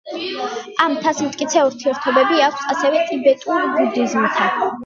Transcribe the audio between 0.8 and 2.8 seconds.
ამ მთას მტკიცე ურთიერთობები აქვს